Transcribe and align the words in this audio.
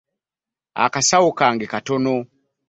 Akasawo 0.85 1.29
kange 1.39 1.65
katono. 1.71 2.15